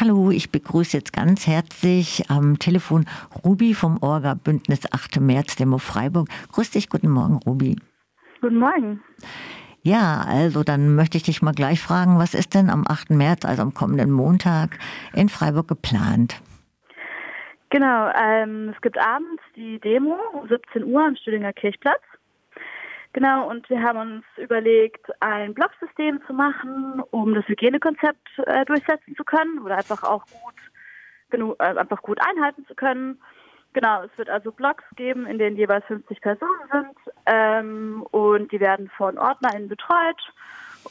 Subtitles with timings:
[0.00, 3.04] Hallo, ich begrüße jetzt ganz herzlich am Telefon
[3.44, 5.20] Ruby vom Orga Bündnis 8.
[5.20, 6.26] März Demo Freiburg.
[6.52, 7.76] Grüß dich, guten Morgen, Ruby.
[8.40, 9.02] Guten Morgen.
[9.82, 13.10] Ja, also dann möchte ich dich mal gleich fragen, was ist denn am 8.
[13.10, 14.78] März, also am kommenden Montag,
[15.12, 16.40] in Freiburg geplant?
[17.68, 22.00] Genau, ähm, es gibt abends die Demo um 17 Uhr am Stüdinger Kirchplatz.
[23.12, 29.16] Genau, und wir haben uns überlegt, ein Blocksystem zu machen, um das Hygienekonzept äh, durchsetzen
[29.16, 30.54] zu können oder einfach auch gut
[31.30, 33.20] genug, äh, einfach gut einhalten zu können.
[33.72, 38.60] Genau, es wird also Blogs geben, in denen jeweils 50 Personen sind ähm, und die
[38.60, 40.20] werden von OrdnerInnen betreut.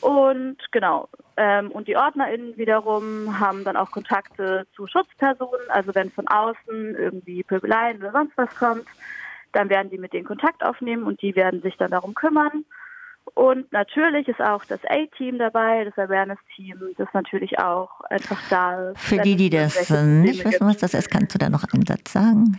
[0.01, 6.11] Und genau, ähm, und die OrdnerInnen wiederum haben dann auch Kontakte zu Schutzpersonen, also wenn
[6.11, 8.85] von außen irgendwie Pöbeleien oder sonst was kommt,
[9.51, 12.65] dann werden die mit denen Kontakt aufnehmen und die werden sich dann darum kümmern.
[13.35, 18.99] Und natürlich ist auch das A-Team dabei, das Awareness-Team, das natürlich auch einfach da ist.
[18.99, 22.11] Für die, die das nicht wissen, was das ist, kannst du da noch einen Satz
[22.13, 22.57] sagen?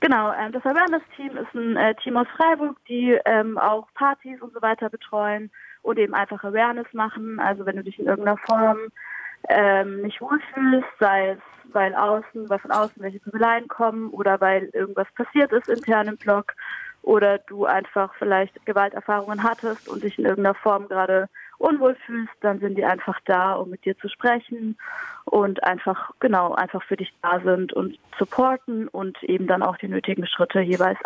[0.00, 4.52] Genau, ähm, das Awareness-Team ist ein äh, Team aus Freiburg, die ähm, auch Partys und
[4.52, 5.50] so weiter betreuen
[5.82, 7.40] und eben einfach Awareness machen.
[7.40, 8.78] Also wenn du dich in irgendeiner Form
[9.48, 11.38] ähm, nicht wohlfühlst, sei es
[11.72, 16.16] weil außen, weil von außen welche Pöbeleien kommen oder weil irgendwas passiert ist intern im
[16.16, 16.54] Blog
[17.02, 21.28] oder du einfach vielleicht Gewalterfahrungen hattest und dich in irgendeiner Form gerade
[21.58, 24.76] unwohl fühlst, dann sind die einfach da, um mit dir zu sprechen
[25.24, 29.88] und einfach, genau, einfach für dich da sind und supporten und eben dann auch die
[29.88, 30.98] nötigen Schritte jeweils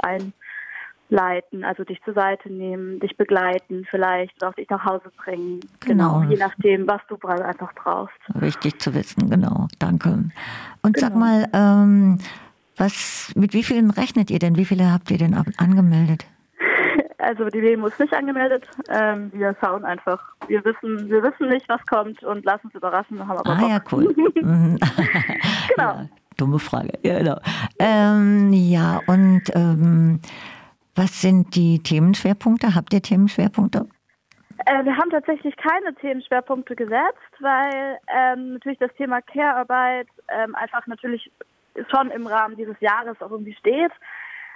[1.10, 5.60] einleiten, also dich zur Seite nehmen, dich begleiten vielleicht oder auch dich nach Hause bringen.
[5.80, 8.16] Genau, genau je nachdem, was du einfach brauchst.
[8.34, 9.68] Wichtig zu wissen, genau.
[9.78, 10.08] Danke.
[10.82, 10.98] Und genau.
[10.98, 12.18] sag mal, ähm,
[12.76, 14.56] was, mit wie vielen rechnet ihr denn?
[14.56, 16.26] Wie viele habt ihr denn angemeldet?
[17.20, 18.64] Also die Demo ist nicht angemeldet.
[18.88, 20.22] Ähm, wir schauen einfach.
[20.46, 23.18] Wir wissen, wir wissen nicht, was kommt und lassen uns überraschen.
[23.18, 23.68] Haben aber ah Bock.
[23.68, 24.14] ja, cool.
[24.40, 24.78] Mhm.
[24.78, 24.78] genau.
[25.78, 26.92] Ja, dumme Frage.
[27.02, 27.40] Ja, genau.
[27.80, 30.20] Ähm, ja und ähm,
[30.98, 32.74] was sind die Themenschwerpunkte?
[32.74, 33.86] Habt ihr Themenschwerpunkte?
[34.66, 40.86] Äh, wir haben tatsächlich keine Themenschwerpunkte gesetzt, weil ähm, natürlich das Thema Care-Arbeit ähm, einfach
[40.88, 41.30] natürlich
[41.90, 43.92] schon im Rahmen dieses Jahres auch irgendwie steht.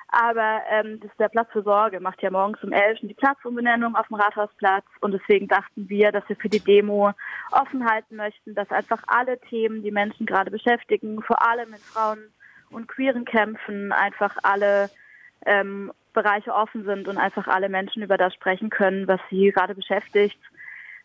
[0.08, 4.08] Aber ähm, das der Platz für Sorge macht ja morgens um 11 die Platzumbenennung auf
[4.08, 4.84] dem Rathausplatz.
[5.00, 7.12] Und deswegen dachten wir, dass wir für die Demo
[7.52, 12.32] offen halten möchten, dass einfach alle Themen, die Menschen gerade beschäftigen, vor allem in Frauen-
[12.70, 14.90] und queeren Kämpfen, einfach alle
[15.46, 19.74] ähm, Bereiche offen sind und einfach alle Menschen über das sprechen können, was sie gerade
[19.74, 20.38] beschäftigt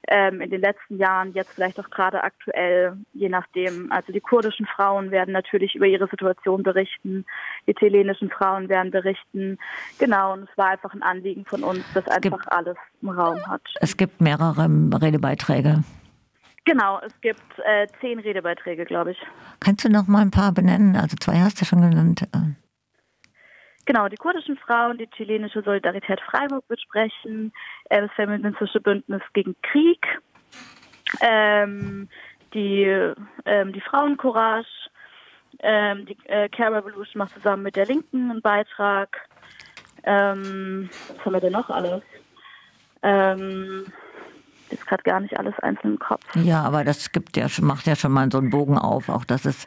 [0.08, 3.92] ähm, in den letzten Jahren, jetzt vielleicht auch gerade aktuell, je nachdem.
[3.92, 7.26] Also die kurdischen Frauen werden natürlich über ihre Situation berichten,
[7.68, 9.58] die chilenischen Frauen werden berichten.
[10.00, 13.10] Genau, und es war einfach ein Anliegen von uns, dass es einfach gibt, alles im
[13.10, 13.62] Raum hat.
[13.82, 14.68] Es gibt mehrere
[15.02, 15.84] Redebeiträge.
[16.66, 19.18] Genau, es gibt äh, zehn Redebeiträge, glaube ich.
[19.60, 20.96] Kannst du noch mal ein paar benennen?
[20.98, 22.28] Also zwei hast du schon genannt.
[23.88, 27.54] Genau, die kurdischen Frauen, die chilenische Solidarität Freiburg wird sprechen,
[27.86, 30.06] äh, das feministische Bündnis gegen Krieg,
[31.22, 32.10] ähm,
[32.54, 32.84] die,
[33.46, 34.68] ähm, die Frauencourage,
[35.60, 39.30] ähm, die äh, Care Revolution macht zusammen mit der Linken einen Beitrag.
[40.04, 42.04] Ähm, was haben wir denn noch alles?
[43.04, 43.86] Ähm,
[44.70, 46.24] ist gerade gar nicht alles einzeln im Kopf.
[46.36, 49.46] Ja, aber das gibt ja, macht ja schon mal so einen Bogen auf, auch dass
[49.46, 49.66] es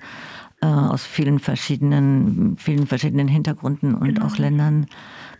[0.67, 4.27] aus vielen verschiedenen, vielen verschiedenen Hintergründen und genau.
[4.27, 4.87] auch Ländern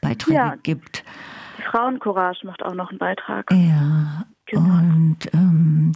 [0.01, 0.55] Beiträge ja.
[0.63, 1.05] gibt.
[1.59, 3.51] Die Frauencourage macht auch noch einen Beitrag.
[3.53, 4.25] Ja.
[4.47, 4.63] Genau.
[4.63, 5.93] Und ähm,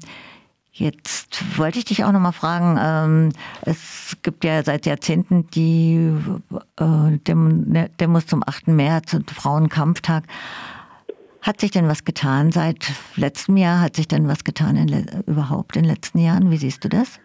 [0.77, 6.13] Jetzt wollte ich dich auch noch mal fragen, ähm, es gibt ja seit Jahrzehnten die
[6.81, 6.85] äh,
[7.35, 8.67] ne, Demos zum 8.
[8.69, 10.25] März und Frauenkampftag.
[11.43, 13.83] Hat sich denn was getan seit letztem Jahr?
[13.83, 16.51] Hat sich denn was getan in, überhaupt in den letzten Jahren?
[16.51, 17.21] Wie siehst du das?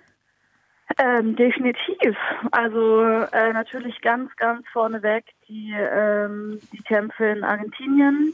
[0.97, 2.17] Ähm, definitiv.
[2.51, 8.33] Also äh, natürlich ganz, ganz vorneweg die, ähm, die Kämpfe in Argentinien,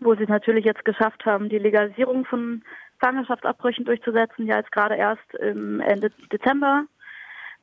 [0.00, 2.62] wo sie natürlich jetzt geschafft haben, die Legalisierung von
[3.00, 6.84] Schwangerschaftsabbrüchen durchzusetzen, ja jetzt gerade erst im Ende Dezember.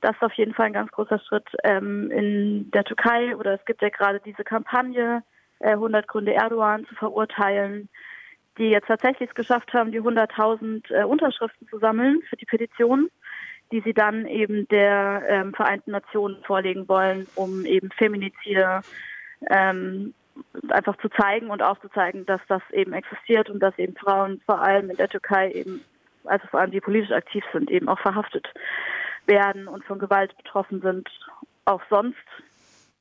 [0.01, 3.65] Das ist auf jeden Fall ein ganz großer Schritt ähm, in der Türkei oder es
[3.65, 5.24] gibt ja gerade diese Kampagne,
[5.60, 7.89] äh, 100 Gründe Erdogan zu verurteilen,
[8.57, 13.10] die jetzt tatsächlich es geschafft haben, die 100.000 äh, Unterschriften zu sammeln für die Petition
[13.75, 18.80] die sie dann eben der ähm, Vereinten Nationen vorlegen wollen, um eben Feminizide
[19.50, 20.13] ähm,
[20.69, 24.89] einfach zu zeigen und aufzuzeigen, dass das eben existiert und dass eben Frauen vor allem
[24.89, 25.83] in der Türkei eben,
[26.24, 28.48] also vor allem die politisch aktiv sind, eben auch verhaftet
[29.25, 31.10] werden und von Gewalt betroffen sind,
[31.66, 32.16] auch sonst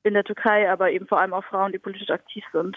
[0.02, 2.76] in der Türkei, aber eben vor allem auch Frauen, die politisch aktiv sind.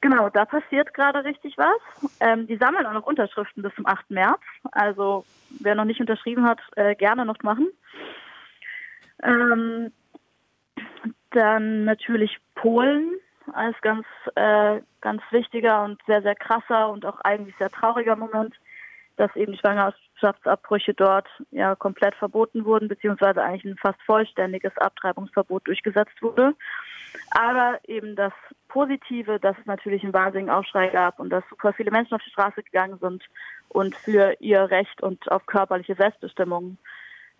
[0.00, 2.12] Genau, da passiert gerade richtig was.
[2.20, 4.10] Ähm, die sammeln auch noch Unterschriften bis zum 8.
[4.10, 4.40] März.
[4.70, 5.24] Also
[5.60, 7.68] wer noch nicht unterschrieben hat, äh, gerne noch machen.
[9.22, 9.92] Ähm,
[11.30, 13.16] dann natürlich Polen
[13.52, 18.54] als ganz, äh, ganz wichtiger und sehr, sehr krasser und auch eigentlich sehr trauriger Moment,
[19.16, 26.22] dass eben Schwangerschaftsabbrüche dort ja komplett verboten wurden, beziehungsweise eigentlich ein fast vollständiges Abtreibungsverbot durchgesetzt
[26.22, 26.54] wurde.
[27.30, 28.32] Aber eben das
[28.68, 32.30] Positive, dass es natürlich einen wahnsinnigen Aufschrei gab und dass super viele Menschen auf die
[32.30, 33.24] Straße gegangen sind
[33.68, 36.78] und für ihr Recht und auf körperliche Selbstbestimmung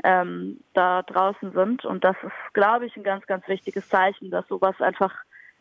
[0.05, 1.85] ähm, da draußen sind.
[1.85, 5.15] Und das ist, glaube ich, ein ganz, ganz wichtiges Zeichen, dass sowas einfach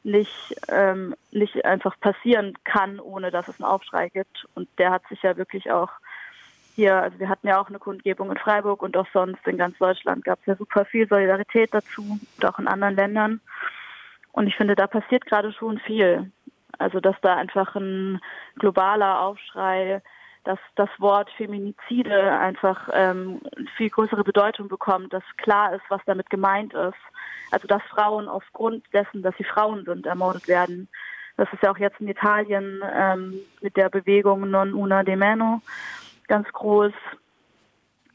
[0.04, 4.48] nicht, ähm, nicht einfach passieren kann, ohne dass es einen Aufschrei gibt.
[4.56, 5.92] Und der hat sich ja wirklich auch
[6.76, 9.78] hier, also wir hatten ja auch eine Kundgebung in Freiburg und auch sonst in ganz
[9.80, 13.42] Deutschland gab es ja super viel Solidarität dazu und auch in anderen Ländern.
[14.38, 16.32] Und ich finde, da passiert gerade schon viel.
[16.78, 18.22] Also, dass da einfach ein
[18.60, 20.04] globaler Aufschrei,
[20.44, 23.42] dass das Wort Feminizide einfach ähm,
[23.78, 27.00] viel größere Bedeutung bekommt, dass klar ist, was damit gemeint ist.
[27.50, 30.88] Also, dass Frauen aufgrund dessen, dass sie Frauen sind, ermordet werden.
[31.36, 35.64] Das ist ja auch jetzt in Italien ähm, mit der Bewegung Non Una de Meno
[36.28, 36.94] ganz groß.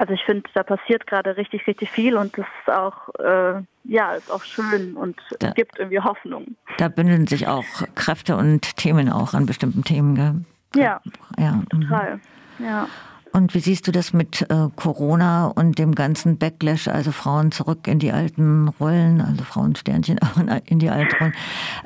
[0.03, 4.15] Also ich finde, da passiert gerade richtig, richtig viel und das ist auch, äh, ja,
[4.15, 6.57] ist auch schön und da, gibt irgendwie Hoffnung.
[6.79, 7.65] Da bündeln sich auch
[7.95, 10.45] Kräfte und Themen auch an bestimmten Themen, gell?
[10.75, 11.01] Ja,
[11.39, 11.53] ja.
[11.53, 11.83] Mhm.
[11.83, 12.21] total,
[12.59, 12.89] ja.
[13.33, 17.87] Und wie siehst du das mit äh, Corona und dem ganzen Backlash, also Frauen zurück
[17.87, 21.35] in die alten Rollen, also Frauensternchen auch in, in die alten Rollen?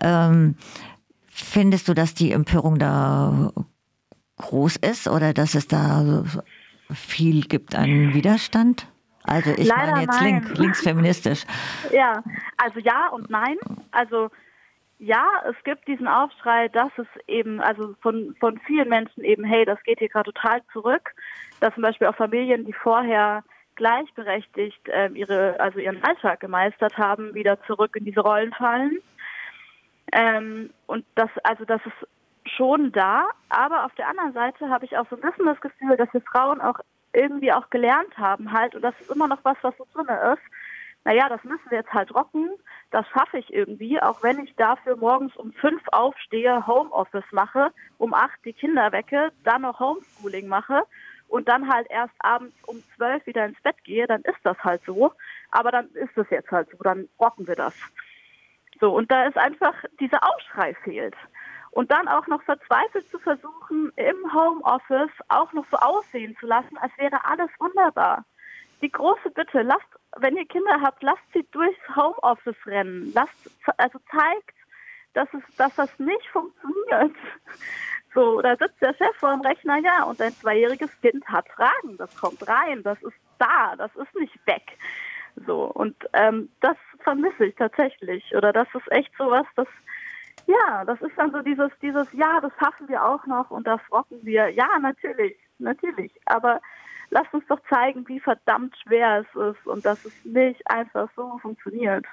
[0.00, 0.54] Ähm,
[1.28, 3.52] findest du, dass die Empörung da
[4.38, 6.24] groß ist oder dass es da
[6.92, 8.86] viel gibt an Widerstand?
[9.24, 11.44] Also ich Leider meine jetzt link, linksfeministisch.
[11.92, 12.22] Ja,
[12.56, 13.56] also ja und nein.
[13.90, 14.30] Also
[14.98, 19.64] ja, es gibt diesen Aufschrei, dass es eben, also von, von vielen Menschen eben, hey,
[19.64, 21.10] das geht hier gerade total zurück.
[21.60, 23.42] Dass zum Beispiel auch Familien, die vorher
[23.74, 28.98] gleichberechtigt äh, ihre, also ihren Alltag gemeistert haben, wieder zurück in diese Rollen fallen.
[30.12, 32.08] Ähm, und das, also das ist
[32.48, 35.96] schon da, aber auf der anderen Seite habe ich auch so ein bisschen das Gefühl,
[35.96, 36.78] dass wir Frauen auch
[37.12, 40.42] irgendwie auch gelernt haben halt und das ist immer noch was, was so drin ist.
[41.04, 42.50] Naja, das müssen wir jetzt halt rocken,
[42.90, 48.12] das schaffe ich irgendwie, auch wenn ich dafür morgens um fünf aufstehe, Homeoffice mache, um
[48.12, 50.82] acht die Kinder wecke, dann noch Homeschooling mache
[51.28, 54.82] und dann halt erst abends um zwölf wieder ins Bett gehe, dann ist das halt
[54.84, 55.12] so.
[55.52, 57.74] Aber dann ist es jetzt halt so, dann rocken wir das.
[58.80, 61.14] So, und da ist einfach dieser Aufschrei fehlt
[61.76, 66.78] und dann auch noch verzweifelt zu versuchen, im Homeoffice auch noch so aussehen zu lassen,
[66.78, 68.24] als wäre alles wunderbar.
[68.80, 69.86] Die große Bitte, lasst,
[70.16, 73.12] wenn ihr Kinder habt, lasst sie durchs Homeoffice rennen.
[73.14, 74.56] Lasst, also zeigt,
[75.12, 77.14] dass es, dass das nicht funktioniert.
[78.14, 81.98] So, da sitzt der Chef vor dem Rechner, ja, und ein zweijähriges Kind hat Fragen.
[81.98, 84.78] Das kommt rein, das ist da, das ist nicht weg.
[85.46, 88.34] So, und ähm, das vermisse ich tatsächlich.
[88.34, 89.68] Oder das ist echt so was, das
[90.46, 93.80] ja, das ist dann so dieses, dieses, ja, das schaffen wir auch noch und das
[93.90, 94.48] rocken wir.
[94.50, 96.12] Ja, natürlich, natürlich.
[96.26, 96.60] Aber
[97.10, 101.38] lasst uns doch zeigen, wie verdammt schwer es ist und dass es nicht einfach so
[101.38, 102.04] funktioniert.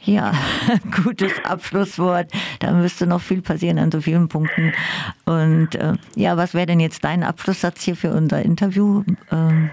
[0.00, 0.32] Ja,
[1.04, 2.30] gutes Abschlusswort.
[2.60, 4.72] Da müsste noch viel passieren an so vielen Punkten.
[5.24, 9.02] Und äh, ja, was wäre denn jetzt dein Abschlusssatz hier für unser Interview?
[9.30, 9.70] Ähm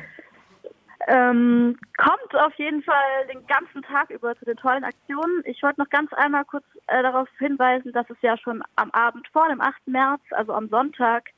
[1.08, 5.44] ähm, kommt auf jeden Fall den ganzen Tag über zu den tollen Aktionen.
[5.46, 9.28] Ich wollte noch ganz einmal kurz äh, darauf hinweisen, dass es ja schon am Abend
[9.32, 9.88] vor dem 8.
[9.88, 11.30] März, also am Sonntag,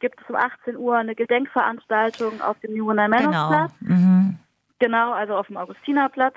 [0.00, 3.72] gibt es um 18 Uhr eine Gedenkveranstaltung auf dem New Männerplatz.
[3.80, 3.94] Genau.
[3.94, 4.38] Mhm.
[4.78, 6.36] genau, also auf dem Augustinerplatz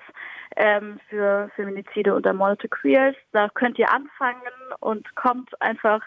[0.56, 3.16] ähm, für Feminizide und ermordete Queers.
[3.34, 4.42] Da könnt ihr anfangen
[4.80, 6.02] und kommt einfach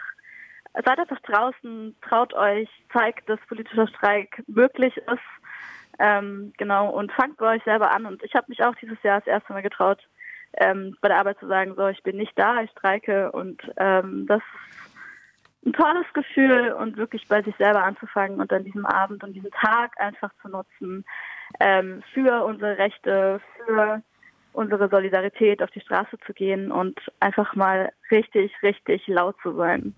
[0.73, 5.40] seid einfach draußen, traut euch, zeigt, dass politischer Streik möglich ist
[6.01, 8.05] ähm, genau, und fangt bei euch selber an.
[8.07, 9.99] Und ich habe mich auch dieses Jahr das erste Mal getraut,
[10.57, 13.31] ähm, bei der Arbeit zu sagen, so, ich bin nicht da, ich streike.
[13.31, 14.41] Und ähm, das
[15.61, 19.33] ist ein tolles Gefühl und wirklich bei sich selber anzufangen und an diesem Abend und
[19.33, 21.05] diesen Tag einfach zu nutzen
[21.59, 24.01] ähm, für unsere Rechte, für
[24.53, 29.89] unsere Solidarität auf die Straße zu gehen und einfach mal richtig, richtig laut zu sein.